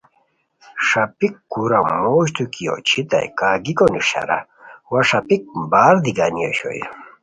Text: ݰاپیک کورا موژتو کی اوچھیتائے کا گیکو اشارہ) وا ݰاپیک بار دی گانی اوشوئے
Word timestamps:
ݰاپیک 0.87 1.33
کورا 1.51 1.79
موژتو 1.89 2.45
کی 2.53 2.63
اوچھیتائے 2.71 3.27
کا 3.39 3.49
گیکو 3.63 3.85
اشارہ) 3.99 4.39
وا 4.91 5.01
ݰاپیک 5.09 5.43
بار 5.71 5.95
دی 6.03 6.11
گانی 6.17 6.41
اوشوئے 6.45 6.83